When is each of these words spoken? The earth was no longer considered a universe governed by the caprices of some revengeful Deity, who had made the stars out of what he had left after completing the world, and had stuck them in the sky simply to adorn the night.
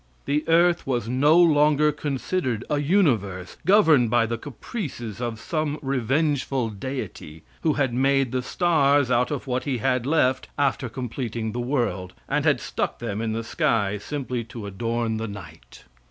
The 0.25 0.43
earth 0.47 0.87
was 0.87 1.07
no 1.07 1.37
longer 1.37 1.91
considered 1.91 2.65
a 2.71 2.79
universe 2.79 3.57
governed 3.67 4.09
by 4.09 4.25
the 4.25 4.35
caprices 4.39 5.21
of 5.21 5.39
some 5.39 5.77
revengeful 5.83 6.71
Deity, 6.71 7.43
who 7.61 7.73
had 7.73 7.93
made 7.93 8.31
the 8.31 8.41
stars 8.41 9.11
out 9.11 9.29
of 9.29 9.45
what 9.45 9.65
he 9.65 9.77
had 9.77 10.07
left 10.07 10.47
after 10.57 10.89
completing 10.89 11.51
the 11.51 11.59
world, 11.59 12.13
and 12.27 12.45
had 12.45 12.59
stuck 12.59 12.97
them 12.97 13.21
in 13.21 13.33
the 13.33 13.43
sky 13.43 13.99
simply 13.99 14.43
to 14.45 14.65
adorn 14.65 15.17
the 15.17 15.27
night. 15.27 15.83